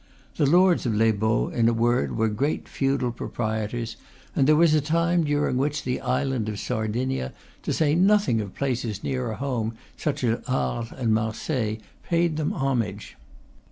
The 0.37 0.47
lords 0.49 0.87
of 0.87 0.95
Les 0.95 1.11
Baux, 1.11 1.49
in 1.53 1.69
a 1.69 1.73
word, 1.73 2.17
were 2.17 2.27
great 2.27 2.67
feudal 2.67 3.11
pro 3.11 3.29
prietors; 3.29 3.97
and 4.35 4.47
there 4.47 4.55
was 4.55 4.73
a 4.73 4.81
time 4.81 5.23
during 5.25 5.57
which 5.57 5.83
the 5.83 6.01
island 6.01 6.49
of 6.49 6.59
Sardinia, 6.59 7.33
to 7.61 7.71
say 7.71 7.93
nothing 7.93 8.41
of 8.41 8.55
places 8.55 9.03
nearer 9.03 9.35
home, 9.35 9.75
such 9.95 10.23
as 10.23 10.43
Arles 10.47 10.91
and 10.91 11.13
Marseilles, 11.13 11.81
paid 12.01 12.37
them 12.37 12.51
homage. 12.51 13.15